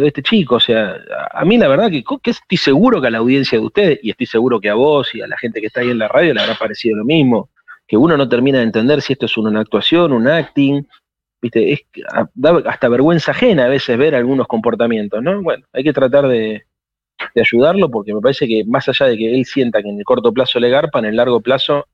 de 0.00 0.08
este 0.08 0.22
chico. 0.22 0.56
O 0.56 0.60
sea, 0.60 0.96
a 1.30 1.44
mí 1.44 1.58
la 1.58 1.68
verdad 1.68 1.90
que, 1.90 2.04
estoy 2.24 2.58
seguro 2.58 3.00
que 3.00 3.08
a 3.08 3.10
la 3.10 3.18
audiencia 3.18 3.58
de 3.58 3.64
ustedes, 3.64 4.00
y 4.02 4.10
estoy 4.10 4.26
seguro 4.26 4.60
que 4.60 4.68
a 4.68 4.74
vos 4.74 5.14
y 5.14 5.20
a 5.20 5.26
la 5.26 5.36
gente 5.38 5.60
que 5.60 5.66
está 5.68 5.80
ahí 5.80 5.90
en 5.90 5.98
la 5.98 6.08
radio 6.08 6.34
le 6.34 6.40
habrá 6.40 6.54
parecido 6.54 6.96
lo 6.96 7.04
mismo, 7.04 7.50
que 7.86 7.96
uno 7.96 8.16
no 8.16 8.28
termina 8.28 8.58
de 8.58 8.64
entender 8.64 9.02
si 9.02 9.12
esto 9.12 9.26
es 9.26 9.36
una 9.36 9.60
actuación, 9.60 10.12
un 10.12 10.28
acting, 10.28 10.86
viste, 11.40 11.72
es 11.72 11.80
da 12.34 12.62
hasta 12.66 12.88
vergüenza 12.88 13.32
ajena 13.32 13.66
a 13.66 13.68
veces 13.68 13.96
ver 13.98 14.14
algunos 14.14 14.46
comportamientos, 14.46 15.22
¿no? 15.22 15.42
Bueno, 15.42 15.66
hay 15.72 15.84
que 15.84 15.92
tratar 15.92 16.26
de, 16.26 16.64
de 17.34 17.40
ayudarlo 17.40 17.90
porque 17.90 18.14
me 18.14 18.20
parece 18.20 18.46
que 18.46 18.64
más 18.64 18.88
allá 18.88 19.06
de 19.06 19.16
que 19.16 19.34
él 19.34 19.44
sienta 19.44 19.82
que 19.82 19.88
en 19.88 19.98
el 19.98 20.04
corto 20.04 20.32
plazo 20.32 20.58
le 20.58 20.70
garpa, 20.70 20.98
en 20.98 21.06
el 21.06 21.16
largo 21.16 21.40
plazo 21.40 21.86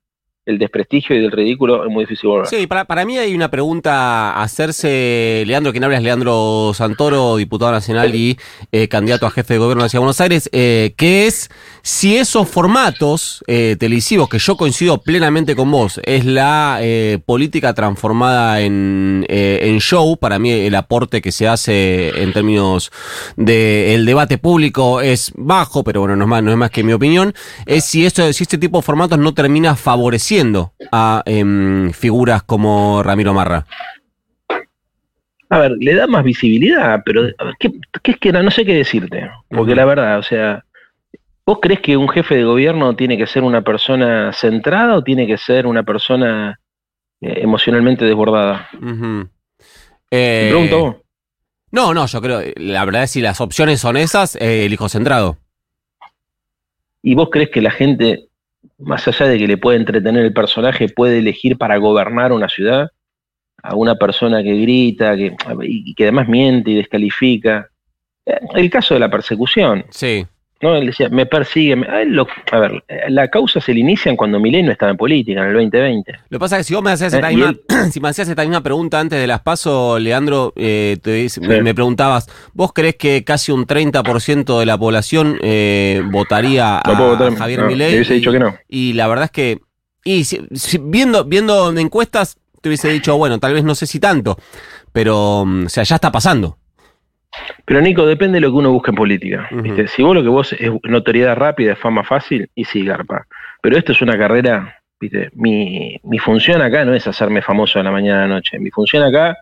el 0.45 0.57
desprestigio 0.57 1.15
y 1.15 1.21
del 1.21 1.31
ridículo 1.31 1.85
es 1.85 1.91
muy 1.91 2.05
difícil 2.05 2.29
volver. 2.29 2.47
Sí, 2.47 2.65
para, 2.65 3.05
mí 3.05 3.17
hay 3.17 3.35
una 3.35 3.51
pregunta 3.51 4.31
a 4.31 4.41
hacerse, 4.41 5.43
Leandro, 5.45 5.71
quien 5.71 5.83
habla 5.83 5.97
es 5.97 6.03
Leandro 6.03 6.71
Santoro, 6.73 7.37
diputado 7.37 7.71
nacional 7.71 8.15
y 8.15 8.39
eh, 8.71 8.87
candidato 8.87 9.27
a 9.27 9.31
jefe 9.31 9.53
de 9.53 9.59
gobierno 9.59 9.83
de 9.83 9.87
la 9.87 9.91
de 9.91 9.99
Buenos 9.99 10.19
Aires, 10.19 10.49
eh, 10.51 10.95
que 10.97 11.27
es 11.27 11.51
si 11.83 12.17
esos 12.17 12.49
formatos 12.49 13.43
eh, 13.45 13.75
televisivos, 13.79 14.29
que 14.29 14.39
yo 14.39 14.57
coincido 14.57 14.99
plenamente 15.03 15.55
con 15.55 15.69
vos, 15.69 15.99
es 16.03 16.25
la 16.25 16.79
política 17.25 17.73
transformada 17.73 18.61
en, 18.61 19.25
en 19.29 19.79
show, 19.79 20.17
para 20.17 20.39
mí 20.39 20.51
el 20.51 20.75
aporte 20.75 21.21
que 21.21 21.31
se 21.31 21.47
hace 21.47 22.21
en 22.21 22.33
términos 22.33 22.91
del 23.35 24.05
debate 24.05 24.37
público 24.37 25.01
es 25.01 25.31
bajo, 25.35 25.83
pero 25.83 26.01
bueno, 26.01 26.15
no 26.15 26.25
es 26.25 26.29
más, 26.29 26.43
no 26.43 26.51
es 26.51 26.57
más 26.57 26.71
que 26.71 26.83
mi 26.83 26.93
opinión, 26.93 27.33
es 27.65 27.85
si, 27.85 28.05
esto, 28.05 28.31
si 28.33 28.43
este 28.43 28.57
tipo 28.57 28.77
de 28.77 28.83
formatos 28.83 29.19
no 29.19 29.33
termina 29.33 29.75
favoreciendo 29.75 30.30
a 30.91 31.23
em, 31.25 31.91
figuras 31.91 32.43
como 32.43 33.03
Ramiro 33.03 33.33
Marra? 33.33 33.65
A 35.49 35.59
ver, 35.59 35.73
le 35.77 35.95
da 35.95 36.07
más 36.07 36.23
visibilidad, 36.23 37.01
pero 37.05 37.23
¿qué, 37.59 37.71
es 38.03 38.17
que 38.17 38.31
no 38.31 38.49
sé 38.49 38.63
qué 38.63 38.75
decirte? 38.75 39.29
Porque 39.49 39.75
la 39.75 39.83
verdad, 39.83 40.19
o 40.19 40.23
sea, 40.23 40.63
¿vos 41.45 41.59
crees 41.61 41.81
que 41.81 41.97
un 41.97 42.07
jefe 42.07 42.35
de 42.35 42.45
gobierno 42.45 42.95
tiene 42.95 43.17
que 43.17 43.27
ser 43.27 43.43
una 43.43 43.61
persona 43.61 44.31
centrada 44.31 44.95
o 44.95 45.03
tiene 45.03 45.27
que 45.27 45.37
ser 45.37 45.67
una 45.67 45.83
persona 45.83 46.57
eh, 47.19 47.39
emocionalmente 47.41 48.05
desbordada? 48.05 48.69
Eh, 50.09 50.47
pregunto 50.49 51.03
No, 51.71 51.93
no, 51.93 52.05
yo 52.05 52.21
creo, 52.21 52.41
la 52.55 52.85
verdad 52.85 53.03
es 53.03 53.11
si 53.11 53.19
las 53.19 53.41
opciones 53.41 53.81
son 53.81 53.97
esas, 53.97 54.37
eh, 54.37 54.65
el 54.65 54.71
hijo 54.71 54.87
centrado. 54.87 55.37
¿Y 57.03 57.15
vos 57.15 57.27
crees 57.29 57.49
que 57.49 57.61
la 57.61 57.71
gente 57.71 58.29
más 58.77 59.07
allá 59.07 59.27
de 59.27 59.37
que 59.37 59.47
le 59.47 59.57
puede 59.57 59.77
entretener 59.77 60.25
el 60.25 60.33
personaje, 60.33 60.89
puede 60.89 61.19
elegir 61.19 61.57
para 61.57 61.77
gobernar 61.77 62.31
una 62.31 62.49
ciudad 62.49 62.89
a 63.63 63.75
una 63.75 63.95
persona 63.95 64.41
que 64.41 64.55
grita 64.55 65.15
que, 65.15 65.35
y 65.61 65.93
que 65.93 66.03
además 66.03 66.27
miente 66.27 66.71
y 66.71 66.75
descalifica. 66.75 67.69
El 68.25 68.69
caso 68.69 68.93
de 68.93 68.99
la 68.99 69.09
persecución. 69.09 69.85
Sí. 69.89 70.25
No, 70.61 70.75
él 70.75 70.85
decía, 70.85 71.09
me 71.09 71.25
persigue. 71.25 71.75
me- 71.75 71.87
a, 71.87 72.01
él 72.03 72.09
lo- 72.13 72.27
a 72.51 72.59
ver, 72.59 72.83
eh, 72.87 73.01
la 73.09 73.29
causa 73.29 73.59
se 73.59 73.73
le 73.73 73.79
inician 73.79 74.15
cuando 74.15 74.39
Milei 74.39 74.61
no 74.63 74.71
estaba 74.71 74.91
en 74.91 74.97
política, 74.97 75.41
en 75.41 75.47
el 75.47 75.53
2020. 75.53 76.11
Lo 76.29 76.37
que 76.37 76.39
pasa 76.39 76.57
es 76.57 76.59
que 76.61 76.63
si 76.69 76.73
vos 76.75 76.83
me 76.83 76.91
hacías 76.91 77.13
Eh, 77.13 77.17
esta 77.17 77.31
y 77.31 77.35
misma, 77.35 77.53
si 77.91 77.99
me 77.99 78.09
hacías 78.09 78.29
esta 78.29 78.43
misma 78.43 78.61
pregunta 78.61 78.99
antes 78.99 79.19
de 79.19 79.27
las 79.27 79.41
pasos, 79.41 79.99
Leandro, 79.99 80.53
eh, 80.55 80.97
te 81.01 81.27
me, 81.41 81.73
preguntabas, 81.73 82.27
¿vos 82.53 82.73
crees 82.73 82.95
que 82.95 83.23
casi 83.23 83.51
un 83.51 83.65
30% 83.65 84.59
de 84.59 84.65
la 84.65 84.77
población 84.77 85.37
eh, 85.41 86.03
votaría 86.11 86.77
a, 86.79 86.83
No 86.91 86.97
puedo 86.97 87.09
votar, 87.17 87.33
a 87.33 87.35
Javier 87.35 87.59
no, 87.61 87.65
Milei? 87.67 87.89
le 87.91 87.95
hubiese 87.97 88.13
y, 88.15 88.17
dicho 88.19 88.31
que 88.31 88.39
no. 88.39 88.55
y 88.69 88.93
la 88.93 89.07
verdad 89.07 89.25
es 89.25 89.31
que, 89.31 89.59
y 90.03 90.23
si- 90.25 90.41
si- 90.53 90.77
viendo, 90.79 91.25
viendo 91.25 91.71
encuestas, 91.77 92.37
te 92.61 92.69
hubiese 92.69 92.89
dicho, 92.89 93.17
bueno, 93.17 93.39
tal 93.39 93.53
vez 93.55 93.63
no 93.63 93.73
sé 93.73 93.87
si 93.87 93.99
tanto, 93.99 94.37
pero, 94.91 95.43
mm, 95.45 95.65
o 95.65 95.69
sea, 95.69 95.83
ya 95.83 95.95
está 95.95 96.11
pasando. 96.11 96.57
Pero 97.65 97.81
Nico, 97.81 98.05
depende 98.05 98.37
de 98.37 98.41
lo 98.41 98.49
que 98.51 98.57
uno 98.57 98.71
busca 98.71 98.91
en 98.91 98.95
política. 98.95 99.47
¿viste? 99.51 99.87
Si 99.87 100.03
vos 100.03 100.15
lo 100.15 100.21
que 100.23 100.29
vos 100.29 100.53
es 100.53 100.71
notoriedad 100.83 101.35
rápida, 101.35 101.75
fama 101.75 102.03
fácil, 102.03 102.49
y 102.55 102.65
sí, 102.65 102.83
garpa. 102.83 103.25
Pero 103.61 103.77
esto 103.77 103.91
es 103.93 104.01
una 104.01 104.17
carrera, 104.17 104.81
¿viste? 104.99 105.29
Mi, 105.33 105.97
mi 106.03 106.19
función 106.19 106.61
acá 106.61 106.83
no 106.83 106.93
es 106.93 107.07
hacerme 107.07 107.41
famoso 107.41 107.79
de 107.79 107.83
la 107.83 107.91
mañana 107.91 108.25
a 108.25 108.27
la 108.27 108.33
noche. 108.35 108.59
Mi 108.59 108.69
función 108.71 109.03
acá 109.03 109.37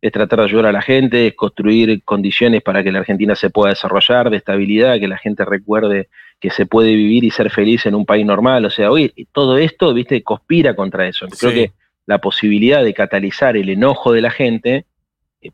es 0.00 0.12
tratar 0.12 0.40
de 0.40 0.44
ayudar 0.44 0.66
a 0.66 0.72
la 0.72 0.82
gente, 0.82 1.26
es 1.26 1.34
construir 1.34 2.02
condiciones 2.04 2.62
para 2.62 2.84
que 2.84 2.92
la 2.92 3.00
Argentina 3.00 3.34
se 3.34 3.50
pueda 3.50 3.70
desarrollar, 3.70 4.30
de 4.30 4.36
estabilidad, 4.36 5.00
que 5.00 5.08
la 5.08 5.18
gente 5.18 5.44
recuerde 5.44 6.08
que 6.38 6.50
se 6.50 6.66
puede 6.66 6.94
vivir 6.94 7.24
y 7.24 7.30
ser 7.30 7.50
feliz 7.50 7.86
en 7.86 7.94
un 7.94 8.04
país 8.04 8.24
normal. 8.26 8.64
O 8.66 8.70
sea, 8.70 8.90
hoy 8.90 9.12
todo 9.32 9.56
esto, 9.56 9.92
¿viste? 9.94 10.22
Conspira 10.22 10.74
contra 10.76 11.08
eso. 11.08 11.26
Creo 11.28 11.50
Sí. 11.50 11.56
que 11.56 11.72
la 12.06 12.18
posibilidad 12.18 12.84
de 12.84 12.92
catalizar 12.94 13.56
el 13.56 13.68
enojo 13.70 14.12
de 14.12 14.20
la 14.20 14.30
gente 14.30 14.84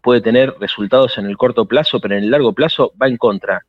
puede 0.00 0.20
tener 0.20 0.54
resultados 0.60 1.18
en 1.18 1.26
el 1.26 1.36
corto 1.36 1.66
plazo, 1.66 2.00
pero 2.00 2.16
en 2.16 2.24
el 2.24 2.30
largo 2.30 2.52
plazo 2.52 2.92
va 3.00 3.08
en 3.08 3.16
contra 3.16 3.64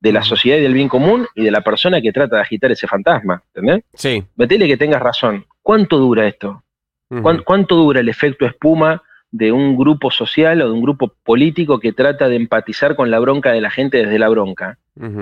de 0.00 0.12
la 0.12 0.22
sociedad 0.22 0.58
y 0.58 0.62
del 0.62 0.74
bien 0.74 0.88
común 0.88 1.26
y 1.34 1.44
de 1.44 1.50
la 1.50 1.62
persona 1.62 2.00
que 2.00 2.12
trata 2.12 2.36
de 2.36 2.42
agitar 2.42 2.70
ese 2.70 2.86
fantasma, 2.86 3.42
¿entendés? 3.54 3.84
Sí. 3.94 4.22
Metele 4.36 4.66
que 4.66 4.76
tengas 4.76 5.00
razón. 5.00 5.46
¿Cuánto 5.62 5.96
dura 5.96 6.26
esto? 6.26 6.62
Ujú. 7.10 7.22
¿Cuán- 7.22 7.42
¿Cuánto 7.42 7.74
dura 7.76 8.00
el 8.00 8.08
efecto 8.10 8.44
espuma 8.44 9.02
de 9.30 9.50
un 9.50 9.76
grupo 9.76 10.10
social 10.10 10.60
o 10.60 10.66
de 10.66 10.72
un 10.72 10.82
grupo 10.82 11.14
político 11.24 11.80
que 11.80 11.92
trata 11.92 12.28
de 12.28 12.36
empatizar 12.36 12.94
con 12.96 13.10
la 13.10 13.18
bronca 13.18 13.52
de 13.52 13.60
la 13.62 13.70
gente 13.70 13.98
desde 13.98 14.18
la 14.18 14.28
bronca? 14.28 14.78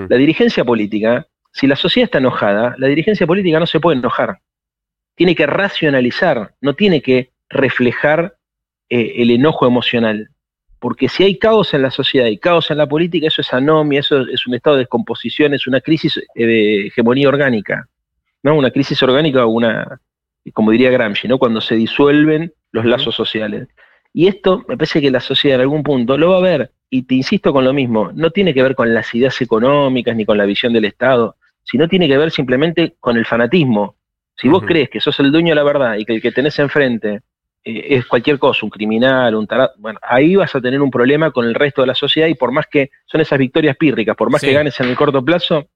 La 0.09 0.17
dirigencia 0.17 0.63
política, 0.65 1.27
si 1.51 1.65
la 1.65 1.75
sociedad 1.77 2.05
está 2.05 2.17
enojada, 2.19 2.75
la 2.77 2.87
dirigencia 2.87 3.25
política 3.25 3.59
no 3.59 3.65
se 3.67 3.79
puede 3.79 3.97
enojar. 3.97 4.39
Tiene 5.15 5.33
que 5.33 5.47
racionalizar, 5.47 6.53
no 6.61 6.73
tiene 6.75 7.01
que 7.01 7.31
reflejar 7.49 8.35
eh, 8.89 9.13
el 9.17 9.31
enojo 9.31 9.65
emocional. 9.65 10.29
Porque 10.83 11.07
si 11.07 11.23
hay 11.23 11.37
caos 11.37 11.73
en 11.73 11.81
la 11.81 11.91
sociedad 11.91 12.27
y 12.27 12.37
caos 12.37 12.69
en 12.69 12.77
la 12.77 12.87
política, 12.87 13.27
eso 13.27 13.39
es 13.39 13.53
anomia, 13.53 14.01
eso 14.01 14.19
es 14.27 14.45
un 14.45 14.53
estado 14.53 14.75
de 14.75 14.81
descomposición, 14.81 15.53
es 15.53 15.65
una 15.65 15.79
crisis 15.79 16.17
eh, 16.17 16.45
de 16.45 16.87
hegemonía 16.87 17.29
orgánica. 17.29 17.87
¿no? 18.43 18.57
Una 18.57 18.69
crisis 18.69 19.01
orgánica 19.01 19.45
o 19.45 19.49
una, 19.49 20.01
como 20.51 20.71
diría 20.71 20.91
Gramsci, 20.91 21.29
¿no? 21.29 21.39
cuando 21.39 21.61
se 21.61 21.75
disuelven 21.75 22.51
los 22.73 22.83
lazos 22.83 23.15
sociales. 23.15 23.69
Y 24.11 24.27
esto 24.27 24.65
me 24.67 24.75
parece 24.75 24.99
que 24.99 25.09
la 25.09 25.21
sociedad 25.21 25.55
en 25.55 25.61
algún 25.61 25.83
punto 25.83 26.17
lo 26.17 26.31
va 26.31 26.39
a 26.39 26.41
ver. 26.41 26.71
Y 26.89 27.03
te 27.03 27.15
insisto 27.15 27.53
con 27.53 27.63
lo 27.63 27.71
mismo, 27.71 28.11
no 28.13 28.31
tiene 28.31 28.53
que 28.53 28.61
ver 28.61 28.75
con 28.75 28.93
las 28.93 29.15
ideas 29.15 29.39
económicas 29.39 30.13
ni 30.17 30.25
con 30.25 30.37
la 30.37 30.43
visión 30.43 30.73
del 30.73 30.83
Estado, 30.83 31.37
sino 31.63 31.87
tiene 31.87 32.09
que 32.09 32.17
ver 32.17 32.29
simplemente 32.29 32.95
con 32.99 33.15
el 33.15 33.25
fanatismo. 33.25 33.95
Si 34.35 34.49
vos 34.49 34.63
crees 34.67 34.89
que 34.89 34.99
sos 34.99 35.17
el 35.21 35.31
dueño 35.31 35.51
de 35.51 35.55
la 35.55 35.63
verdad 35.63 35.95
y 35.95 36.03
que 36.03 36.15
el 36.15 36.21
que 36.21 36.33
tenés 36.33 36.59
enfrente 36.59 37.21
eh, 37.63 37.87
es 37.95 38.05
cualquier 38.05 38.39
cosa, 38.39 38.65
un 38.65 38.69
criminal, 38.69 39.35
un 39.35 39.47
tarado, 39.47 39.71
bueno, 39.77 39.99
ahí 40.01 40.35
vas 40.35 40.53
a 40.55 40.61
tener 40.61 40.81
un 40.81 40.91
problema 40.91 41.31
con 41.31 41.45
el 41.45 41.53
resto 41.55 41.81
de 41.81 41.87
la 41.87 41.95
sociedad 41.95 42.27
y 42.27 42.35
por 42.35 42.51
más 42.51 42.67
que 42.67 42.91
son 43.05 43.21
esas 43.21 43.39
victorias 43.39 43.77
pírricas, 43.77 44.15
por 44.15 44.29
más 44.29 44.41
Sí. 44.41 44.47
que 44.47 44.53
ganes 44.53 44.79
en 44.79 44.87
el 44.89 44.95
corto 44.95 45.23
plazo, 45.23 45.67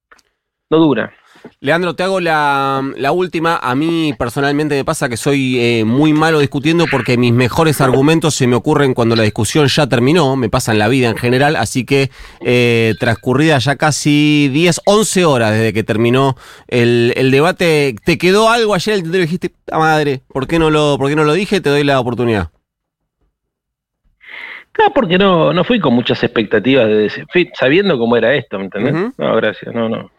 no 0.70 0.78
dura. 0.78 1.14
Leandro, 1.60 1.96
te 1.96 2.04
hago 2.04 2.20
la, 2.20 2.84
la 2.98 3.12
última. 3.12 3.58
A 3.58 3.74
mí 3.76 4.14
personalmente 4.18 4.76
me 4.76 4.86
pasa 4.86 5.10
que 5.10 5.18
soy 5.18 5.60
eh, 5.60 5.84
muy 5.86 6.14
malo 6.14 6.40
discutiendo 6.40 6.86
porque 6.90 7.18
mis 7.18 7.34
mejores 7.34 7.82
argumentos 7.82 8.36
se 8.36 8.48
me 8.48 8.56
ocurren 8.56 8.94
cuando 8.94 9.16
la 9.16 9.24
discusión 9.24 9.68
ya 9.68 9.88
terminó, 9.88 10.36
me 10.36 10.50
pasa 10.50 10.72
en 10.72 10.80
la 10.80 10.88
vida 10.88 11.10
en 11.10 11.18
general, 11.18 11.56
así 11.56 11.86
que 11.86 12.12
eh, 12.42 12.94
transcurrida 13.00 13.58
ya 13.58 13.76
casi 13.76 14.50
10, 14.54 14.82
11 14.86 15.26
horas 15.26 15.52
desde 15.52 15.74
que 15.74 15.84
terminó 15.84 16.36
el, 16.68 17.14
el 17.16 17.32
debate, 17.32 17.96
¿te 18.06 18.18
quedó 18.18 18.50
algo 18.50 18.74
ayer 18.76 18.96
el 18.96 19.04
tintero 19.04 19.24
dijiste, 19.24 19.50
"Puta 19.50 19.80
madre, 19.80 20.22
¿por 20.28 20.48
qué, 20.48 20.60
no 20.60 20.70
lo, 20.70 20.98
¿por 20.98 21.10
qué 21.10 21.16
no 21.16 21.24
lo 21.24 21.34
dije? 21.34 21.62
Te 21.62 21.70
doy 21.70 21.84
la 21.84 22.00
oportunidad. 22.00 22.50
No, 24.78 24.94
porque 24.94 25.18
no, 25.18 25.54
no 25.54 25.64
fui 25.64 25.80
con 25.80 25.94
muchas 25.94 26.24
expectativas 26.24 26.88
de 26.88 27.12
fui 27.32 27.50
sabiendo 27.54 27.98
cómo 27.98 28.16
era 28.16 28.36
esto, 28.36 28.60
¿me 28.60 28.66
entendés? 28.66 29.12
No, 29.18 29.36
gracias, 29.36 29.74
no, 29.74 29.90
no. 29.90 30.12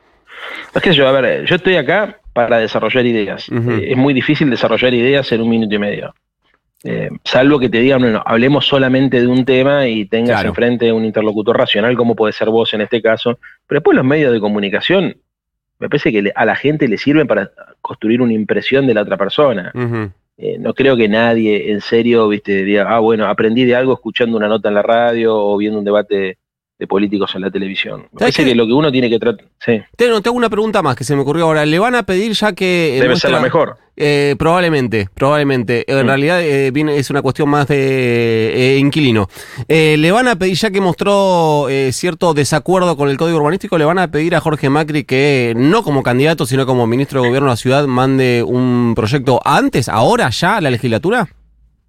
Es 0.74 0.82
que 0.82 0.92
yo, 0.92 1.08
a 1.08 1.12
ver, 1.20 1.44
yo 1.46 1.56
estoy 1.56 1.76
acá 1.76 2.18
para 2.32 2.58
desarrollar 2.58 3.04
ideas. 3.06 3.48
Eh, 3.50 3.88
es 3.90 3.96
muy 3.96 4.14
difícil 4.14 4.48
desarrollar 4.50 4.94
ideas 4.94 5.30
en 5.32 5.40
un 5.42 5.48
minuto 5.48 5.74
y 5.74 5.78
medio. 5.78 6.14
Eh, 6.84 7.08
salvo 7.24 7.58
que 7.58 7.68
te 7.68 7.80
digan, 7.80 8.00
bueno, 8.00 8.22
hablemos 8.24 8.66
solamente 8.66 9.20
de 9.20 9.26
un 9.26 9.44
tema 9.44 9.88
y 9.88 10.04
tengas 10.04 10.36
Claro. 10.36 10.50
enfrente 10.50 10.92
un 10.92 11.04
interlocutor 11.04 11.56
racional, 11.58 11.96
como 11.96 12.14
puede 12.14 12.32
ser 12.32 12.50
vos 12.50 12.72
en 12.74 12.82
este 12.82 13.02
caso. 13.02 13.38
Pero 13.66 13.80
después 13.80 13.96
los 13.96 14.04
medios 14.04 14.32
de 14.32 14.38
comunicación, 14.40 15.16
me 15.80 15.88
parece 15.88 16.12
que 16.12 16.30
a 16.34 16.44
la 16.44 16.54
gente 16.54 16.86
le 16.86 16.96
sirven 16.98 17.26
para 17.26 17.50
construir 17.80 18.20
una 18.22 18.32
impresión 18.32 18.86
de 18.86 18.94
la 18.94 19.02
otra 19.02 19.16
persona. 19.16 19.72
Eh, 20.40 20.56
no 20.60 20.72
creo 20.72 20.96
que 20.96 21.08
nadie 21.08 21.72
en 21.72 21.80
serio, 21.80 22.28
viste, 22.28 22.62
diga, 22.62 22.86
ah, 22.88 23.00
bueno, 23.00 23.26
aprendí 23.26 23.64
de 23.64 23.74
algo 23.74 23.94
escuchando 23.94 24.36
una 24.36 24.46
nota 24.46 24.68
en 24.68 24.74
la 24.76 24.82
radio 24.82 25.36
o 25.36 25.56
viendo 25.56 25.80
un 25.80 25.84
debate 25.84 26.38
de 26.78 26.86
políticos 26.86 27.32
en 27.34 27.40
la 27.40 27.50
televisión. 27.50 28.02
Me 28.12 28.20
parece 28.20 28.44
que 28.44 28.54
lo 28.54 28.64
que 28.64 28.72
uno 28.72 28.92
tiene 28.92 29.10
que 29.10 29.18
tratar, 29.18 29.44
sí, 29.58 29.80
Te, 29.96 30.08
no, 30.08 30.20
te 30.22 30.28
hago 30.28 30.38
una 30.38 30.48
pregunta 30.48 30.80
más 30.80 30.94
que 30.94 31.02
se 31.02 31.16
me 31.16 31.22
ocurrió 31.22 31.46
ahora. 31.46 31.66
¿Le 31.66 31.78
van 31.78 31.96
a 31.96 32.04
pedir 32.04 32.32
ya 32.32 32.52
que... 32.52 32.98
eh, 32.98 33.00
debe 33.00 33.16
ser 33.16 33.30
la 33.32 33.40
mejor. 33.40 33.76
Eh, 33.96 34.36
probablemente, 34.38 35.08
probablemente. 35.12 35.84
En 35.90 36.04
Mm. 36.04 36.06
realidad 36.06 36.40
eh, 36.40 36.70
viene, 36.70 36.96
es 36.98 37.10
una 37.10 37.20
cuestión 37.20 37.48
más 37.48 37.66
de 37.66 38.76
eh, 38.76 38.78
inquilino. 38.78 39.28
Eh, 39.66 39.96
le 39.98 40.12
van 40.12 40.28
a 40.28 40.36
pedir, 40.36 40.54
ya 40.54 40.70
que 40.70 40.80
mostró 40.80 41.66
cierto 41.90 42.32
desacuerdo 42.32 42.96
con 42.96 43.08
el 43.10 43.16
código 43.16 43.38
urbanístico, 43.38 43.76
le 43.76 43.84
van 43.84 43.98
a 43.98 44.08
pedir 44.12 44.36
a 44.36 44.40
Jorge 44.40 44.70
Macri 44.70 45.02
que 45.02 45.54
no 45.56 45.82
como 45.82 46.04
candidato, 46.04 46.46
sino 46.46 46.64
como 46.64 46.86
ministro 46.86 47.20
de 47.20 47.26
gobierno 47.28 47.48
de 47.48 47.52
la 47.54 47.56
ciudad, 47.56 47.86
mande 47.88 48.44
un 48.46 48.92
proyecto 48.94 49.40
antes, 49.44 49.88
ahora, 49.88 50.30
ya, 50.30 50.58
a 50.58 50.60
la 50.60 50.70
legislatura. 50.70 51.28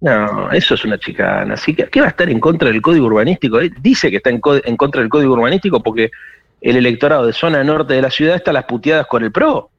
No, 0.00 0.50
eso 0.50 0.74
es 0.74 0.84
una 0.84 0.98
chicana. 0.98 1.54
Así 1.54 1.74
que, 1.74 1.86
¿qué 1.88 2.00
va 2.00 2.06
a 2.06 2.10
estar 2.10 2.28
en 2.30 2.40
contra 2.40 2.70
del 2.70 2.80
código 2.80 3.06
urbanístico? 3.06 3.58
Él 3.60 3.72
dice 3.80 4.10
que 4.10 4.16
está 4.16 4.30
en, 4.30 4.40
co- 4.40 4.64
en 4.64 4.76
contra 4.76 5.00
del 5.02 5.10
código 5.10 5.34
urbanístico 5.34 5.82
porque 5.82 6.10
el 6.62 6.76
electorado 6.76 7.26
de 7.26 7.32
zona 7.34 7.62
norte 7.64 7.94
de 7.94 8.02
la 8.02 8.10
ciudad 8.10 8.36
está 8.36 8.50
a 8.50 8.54
las 8.54 8.64
puteadas 8.64 9.06
con 9.06 9.22
el 9.24 9.30
PRO, 9.32 9.70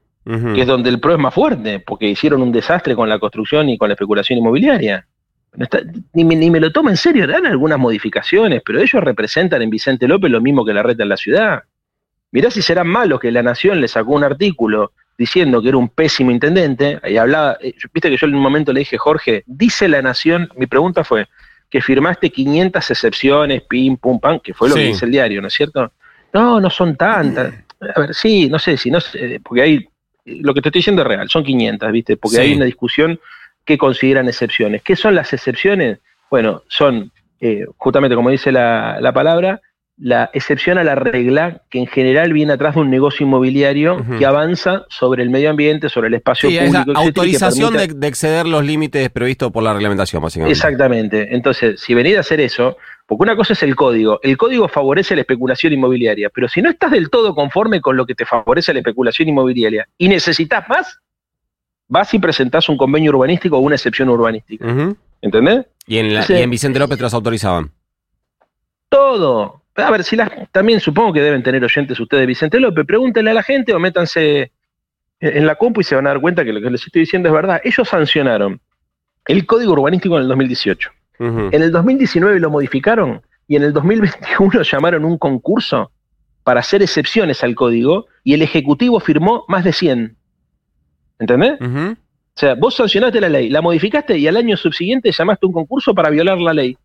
que 0.54 0.62
es 0.62 0.68
donde 0.68 0.90
el 0.90 1.00
PRO 1.00 1.14
es 1.14 1.20
más 1.20 1.34
fuerte, 1.34 1.80
porque 1.80 2.08
hicieron 2.08 2.42
un 2.44 2.52
desastre 2.52 2.96
con 2.96 3.10
la 3.10 3.18
construcción 3.18 3.70
y 3.70 3.78
con 3.78 3.90
la 3.90 3.94
especulación 3.96 4.38
inmobiliaria. 4.40 5.08
No 5.56 5.64
está- 5.64 5.82
ni, 6.14 6.24
me, 6.24 6.36
ni 6.36 6.52
me 6.52 6.60
lo 6.60 6.72
toma 6.72 6.92
en 6.92 6.98
serio, 6.98 7.26
dan 7.26 7.46
algunas 7.48 7.80
modificaciones, 7.80 8.62
pero 8.64 8.80
ellos 8.80 9.04
representan 9.04 9.62
en 9.64 9.70
Vicente 9.72 10.08
López 10.08 10.30
lo 10.30 10.40
mismo 10.40 10.64
que 10.64 10.74
la 10.74 10.84
reta 10.84 11.02
en 11.04 11.10
la 11.10 11.18
ciudad. 11.18 11.64
Mirá 12.32 12.50
si 12.52 12.62
serán 12.62 12.88
malos 12.88 13.20
que 13.20 13.32
La 13.32 13.42
Nación 13.44 13.82
le 13.82 13.88
sacó 13.88 14.14
un 14.14 14.24
artículo 14.24 14.92
diciendo 15.26 15.62
que 15.62 15.70
era 15.70 15.78
un 15.78 15.90
pésimo 15.90 16.32
intendente, 16.32 17.00
y 17.08 17.16
hablaba, 17.18 17.58
eh, 17.62 17.74
viste 17.94 18.10
que 18.10 18.18
yo 18.18 18.26
en 18.28 18.34
un 18.36 18.42
momento 18.42 18.74
le 18.74 18.80
dije, 18.80 18.98
Jorge, 18.98 19.44
dice 19.46 19.88
La 19.88 20.02
Nación, 20.02 20.50
mi 20.56 20.66
pregunta 20.66 21.04
fue, 21.04 21.28
que 21.70 21.80
firmaste 21.80 22.32
500 22.32 22.90
excepciones, 22.90 23.62
pim, 23.70 23.98
pum, 23.98 24.20
pam, 24.20 24.40
que 24.40 24.54
fue 24.54 24.68
lo 24.68 24.76
Sí. 24.76 24.82
que 24.82 24.88
dice 24.88 25.06
el 25.06 25.12
diario, 25.12 25.40
¿no 25.42 25.48
es 25.48 25.54
cierto? 25.54 25.92
No, 26.34 26.60
no 26.60 26.70
son 26.70 26.96
tantas. 26.96 27.54
A 27.96 28.00
ver, 28.02 28.14
sí, 28.16 28.48
no 28.50 28.58
sé, 28.58 28.78
si 28.78 28.90
no 28.90 29.00
sé, 29.00 29.40
porque 29.44 29.62
hay, 29.62 29.88
lo 30.26 30.54
que 30.54 30.62
te 30.62 30.70
estoy 30.70 30.80
diciendo 30.80 31.04
es 31.04 31.08
real, 31.08 31.30
son 31.30 31.44
500, 31.44 31.92
¿viste? 31.92 32.18
Porque 32.18 32.38
Sí. 32.38 32.42
hay 32.42 32.54
una 32.56 32.66
discusión 32.66 33.20
que 33.64 33.78
consideran 33.78 34.28
excepciones. 34.28 34.82
¿Qué 34.82 34.96
son 34.96 35.14
las 35.14 35.32
excepciones? 35.34 36.00
Bueno, 36.32 36.64
son, 36.68 37.12
eh, 37.40 37.66
justamente 37.78 38.16
como 38.16 38.30
dice 38.32 38.52
la, 38.52 38.98
la 39.00 39.12
palabra, 39.14 39.62
la 40.04 40.32
excepción 40.34 40.80
a 40.80 40.84
la 40.84 40.96
regla 40.96 41.62
que 41.70 41.78
en 41.78 41.86
general 41.86 42.34
viene 42.34 42.54
atrás 42.54 42.74
de 42.74 42.82
un 42.82 42.90
negocio 42.90 43.24
inmobiliario 43.24 44.04
que 44.18 44.26
avanza 44.26 44.86
sobre 44.90 45.22
el 45.22 45.30
medio 45.30 45.52
ambiente, 45.52 45.90
sobre 45.90 46.08
el 46.08 46.16
espacio 46.16 46.50
Sí, 46.50 46.58
público. 46.58 46.92
esa 46.92 47.00
autorización 47.02 47.74
permite- 47.76 47.94
de, 47.94 48.00
de 48.00 48.08
exceder 48.08 48.48
los 48.48 48.66
límites 48.66 49.10
previstos 49.12 49.52
por 49.52 49.62
la 49.62 49.74
reglamentación, 49.74 50.24
básicamente. 50.24 50.54
Exactamente. 50.58 51.36
Entonces, 51.36 51.80
si 51.80 51.94
venís 51.94 52.18
a 52.18 52.22
hacer 52.22 52.42
eso, 52.42 52.78
porque 53.06 53.22
una 53.22 53.36
cosa 53.36 53.54
es 53.54 53.62
el 53.62 53.76
código, 53.76 54.20
el 54.24 54.38
código 54.38 54.68
favorece 54.68 55.14
la 55.14 55.22
especulación 55.22 55.72
inmobiliaria, 55.74 56.32
pero 56.34 56.48
si 56.50 56.64
no 56.64 56.72
estás 56.72 56.90
del 56.90 57.12
todo 57.12 57.36
conforme 57.36 57.80
con 57.80 57.96
lo 57.96 58.08
que 58.08 58.16
te 58.16 58.26
favorece 58.26 58.74
la 58.74 58.80
especulación 58.80 59.30
inmobiliaria 59.30 59.88
y 60.00 60.08
necesitas 60.08 60.68
más, 60.68 60.98
vas 61.88 62.12
y 62.16 62.18
presentás 62.18 62.70
un 62.70 62.78
convenio 62.78 63.12
urbanístico 63.12 63.58
o 63.58 63.60
una 63.60 63.76
excepción 63.76 64.10
urbanística. 64.10 64.66
Ujú. 64.66 64.98
¿Entendés? 65.22 65.68
y, 65.86 65.98
en 66.00 66.14
la- 66.16 66.26
y 66.28 66.42
en 66.42 66.50
Vicente 66.50 66.80
López 66.80 66.98
te 66.98 67.04
los 67.04 67.14
autorizaban. 67.14 67.70
Todo. 68.90 69.61
A 69.76 69.92
ver, 69.92 70.04
si 70.04 70.16
las, 70.16 70.30
también 70.52 70.80
supongo 70.80 71.14
que 71.14 71.22
deben 71.22 71.44
tener 71.44 71.64
oyentes 71.64 72.00
ustedes, 72.00 72.28
Vicente 72.28 72.60
López, 72.60 72.86
pregúntenle 72.86 73.32
a 73.32 73.36
la 73.36 73.44
gente 73.44 73.74
o 73.74 73.80
métanse 73.80 74.52
en 75.20 75.46
la 75.46 75.56
compu 75.56 75.82
y 75.82 75.84
se 75.84 75.96
van 75.96 76.08
a 76.08 76.10
dar 76.10 76.20
cuenta 76.20 76.44
que 76.44 76.52
lo 76.52 76.62
que 76.62 76.70
les 76.70 76.86
estoy 76.86 77.02
diciendo 77.02 77.30
es 77.30 77.34
verdad. 77.34 77.62
Ellos 77.64 77.88
sancionaron 77.88 78.60
el 79.28 79.46
código 79.46 79.74
urbanístico 79.74 80.18
en 80.18 80.24
el 80.24 80.28
2018. 80.28 80.90
Ujú. 81.20 81.50
En 81.52 81.62
el 81.62 81.72
2019 81.72 82.40
lo 82.40 82.50
modificaron 82.50 83.22
y 83.48 83.56
en 83.56 83.64
el 83.64 83.74
2021 83.74 84.62
llamaron 84.64 85.06
un 85.06 85.18
concurso 85.18 85.92
para 86.44 86.62
hacer 86.62 86.82
excepciones 86.82 87.44
al 87.44 87.54
código 87.56 88.08
y 88.24 88.34
el 88.34 88.42
Ejecutivo 88.42 89.00
firmó 89.00 89.46
más 89.48 89.64
de 89.64 89.74
100. 89.74 90.18
¿Entendés? 91.20 91.60
O 91.62 92.40
sea, 92.40 92.56
vos 92.56 92.76
sancionaste 92.76 93.22
la 93.22 93.30
ley, 93.30 93.50
la 93.50 93.62
modificaste 93.62 94.18
y 94.18 94.28
al 94.28 94.38
año 94.38 94.58
subsiguiente 94.58 95.12
llamaste 95.12 95.46
un 95.46 95.54
concurso 95.54 95.94
para 95.94 96.10
violar 96.10 96.40
la 96.40 96.54
ley. 96.54 96.78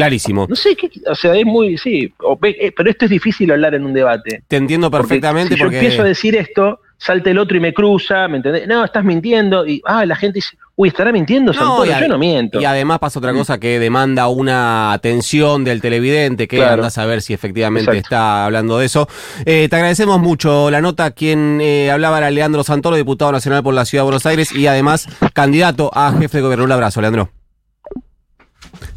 Clarísimo. 0.00 0.46
No 0.48 0.56
sé, 0.56 0.74
qué, 0.76 0.90
o 1.06 1.14
sea, 1.14 1.34
es 1.36 1.44
muy, 1.46 1.76
sí, 1.78 2.12
eh, 2.42 2.72
pero 2.76 2.90
esto 2.90 3.04
es 3.04 3.10
difícil 3.10 3.50
hablar 3.52 3.74
en 3.74 3.84
un 3.84 3.92
debate. 3.92 4.42
Te 4.48 4.56
entiendo 4.56 4.90
Porque 4.90 5.06
perfectamente 5.08 5.54
si 5.54 5.60
porque. 5.60 5.76
yo 5.76 5.80
empiezo 5.82 6.02
a 6.02 6.06
decir 6.06 6.36
esto, 6.36 6.80
salta 6.98 7.30
el 7.30 7.38
otro 7.38 7.56
y 7.56 7.60
me 7.60 7.72
cruza, 7.72 8.28
¿me 8.28 8.38
entendés? 8.38 8.66
No, 8.68 8.84
estás 8.84 9.04
mintiendo. 9.04 9.66
Y 9.66 9.80
ah, 9.86 10.04
la 10.04 10.16
gente 10.16 10.36
dice, 10.36 10.56
uy, 10.76 10.88
¿estará 10.88 11.12
mintiendo 11.12 11.52
a- 11.52 11.54
Yo 11.54 12.08
no 12.08 12.18
miento. 12.18 12.60
y 12.60 12.64
además 12.64 12.98
pasa 12.98 13.18
otra 13.18 13.32
cosa 13.32 13.58
que 13.58 13.78
demanda 13.78 14.28
una 14.28 14.92
atención 14.92 15.64
del 15.64 15.80
televidente 15.80 16.46
que 16.48 16.56
Claro. 16.56 16.86
a 16.94 17.06
ver 17.06 17.22
si 17.22 17.32
efectivamente 17.32 17.90
Exacto. 17.90 18.00
está 18.06 18.44
hablando 18.44 18.78
de 18.78 18.86
eso. 18.86 19.08
Eh, 19.46 19.68
te 19.70 19.76
agradecemos 19.76 20.20
mucho 20.20 20.70
la 20.70 20.80
nota. 20.80 21.10
Quien 21.12 21.60
eh, 21.62 21.90
hablaba 21.90 22.18
era 22.18 22.30
Leandro 22.30 22.64
Santoro, 22.64 22.96
diputado 22.96 23.32
nacional 23.32 23.62
por 23.62 23.72
la 23.74 23.84
Ciudad 23.84 24.02
de 24.02 24.06
Buenos 24.06 24.26
Aires 24.26 24.52
y 24.54 24.66
además 24.66 25.08
candidato 25.32 25.90
a 25.94 26.12
jefe 26.18 26.38
de 26.38 26.42
gobierno. 26.42 26.64
Un 26.64 26.72
abrazo, 26.72 27.00
Leandro. 27.00 27.30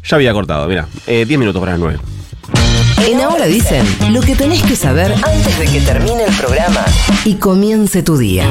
Ya 0.04 0.16
había 0.16 0.32
cortado, 0.32 0.68
mira, 0.68 0.86
eh, 1.06 1.24
10 1.26 1.38
minutos 1.38 1.60
para 1.60 1.72
las 1.72 1.80
9. 1.80 1.98
En 3.06 3.20
Ahora 3.20 3.46
dicen 3.46 3.84
lo 4.12 4.20
que 4.20 4.34
tenés 4.34 4.62
que 4.62 4.76
saber 4.76 5.12
antes 5.12 5.58
de 5.58 5.66
que 5.66 5.80
termine 5.80 6.24
el 6.24 6.34
programa 6.34 6.84
y 7.24 7.34
comience 7.34 8.02
tu 8.02 8.16
día. 8.18 8.46